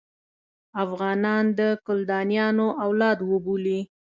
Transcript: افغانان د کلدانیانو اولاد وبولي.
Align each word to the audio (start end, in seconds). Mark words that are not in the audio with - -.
افغانان 0.83 1.45
د 1.59 1.61
کلدانیانو 1.85 2.67
اولاد 2.85 3.17
وبولي. 3.29 3.79